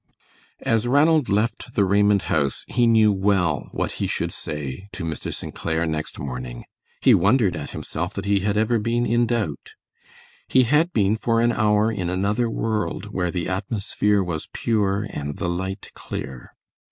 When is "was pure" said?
14.23-15.05